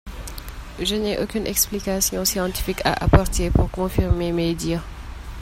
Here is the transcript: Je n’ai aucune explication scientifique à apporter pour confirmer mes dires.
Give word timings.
Je 0.81 0.95
n’ai 0.95 1.19
aucune 1.19 1.45
explication 1.45 2.25
scientifique 2.25 2.81
à 2.83 2.93
apporter 3.03 3.51
pour 3.51 3.69
confirmer 3.69 4.31
mes 4.31 4.55
dires. 4.55 4.81